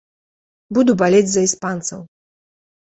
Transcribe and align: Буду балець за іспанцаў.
Буду 0.79 0.91
балець 1.03 1.31
за 1.35 1.41
іспанцаў. 1.51 1.99